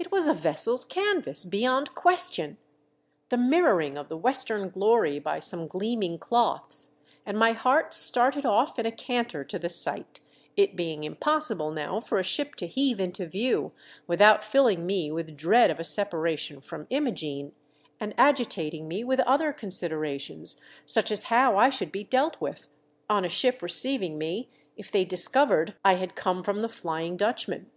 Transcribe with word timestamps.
It 0.00 0.10
was 0.10 0.26
a 0.26 0.34
vessel's 0.34 0.84
canvas 0.84 1.44
beyond 1.44 1.94
question; 1.94 2.56
the 3.28 3.36
mirroring 3.38 3.96
of 3.96 4.08
the 4.08 4.16
western 4.16 4.68
glory 4.68 5.20
by 5.20 5.38
some 5.38 5.68
gleaming 5.68 6.18
cloths; 6.18 6.90
and 7.24 7.38
my 7.38 7.52
heart 7.52 7.94
started 7.94 8.44
off 8.44 8.80
in 8.80 8.84
a 8.86 8.90
canter 8.90 9.44
to 9.44 9.60
the 9.60 9.68
sight, 9.68 10.18
it 10.56 10.74
being 10.74 11.04
impossible 11.04 11.70
now 11.70 12.00
for 12.00 12.18
a 12.18 12.24
ship 12.24 12.56
to 12.56 12.66
heave 12.66 13.00
into 13.00 13.26
view 13.26 13.70
without 14.08 14.42
filling 14.42 14.86
me 14.86 15.12
with 15.12 15.36
dread 15.36 15.70
of 15.70 15.78
a 15.78 15.84
separation 15.84 16.60
from 16.60 16.88
Imogene, 16.90 17.52
and 18.00 18.12
agitating 18.18 18.88
me 18.88 19.04
with 19.04 19.20
other 19.20 19.52
considerations, 19.52 20.60
such 20.84 21.12
as 21.12 21.22
how 21.30 21.56
I 21.56 21.68
should 21.68 21.92
be 21.92 22.02
dealt 22.02 22.40
with, 22.40 22.68
on 23.08 23.24
a 23.24 23.28
ship 23.28 23.62
receiving 23.62 24.18
me, 24.18 24.50
if 24.76 24.90
they 24.90 25.04
dis 25.04 25.28
covered 25.28 25.76
I 25.84 25.94
had 25.94 26.16
come 26.16 26.42
from 26.42 26.60
the 26.60 26.68
Flying 26.68 27.16
Dutch 27.16 27.46
man. 27.46 27.70